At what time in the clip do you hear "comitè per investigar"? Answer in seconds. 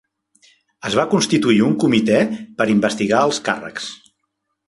1.83-3.23